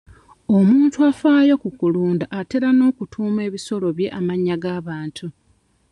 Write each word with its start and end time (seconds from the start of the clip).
Omuntu 0.57 0.97
afaayo 1.09 1.53
ku 1.63 1.69
kulunda 1.79 2.25
atera 2.39 2.69
n'okutuuma 2.73 3.39
ebisolo 3.47 3.87
bye 3.97 4.13
amannya 4.19 4.55
g'abantu. 4.63 5.25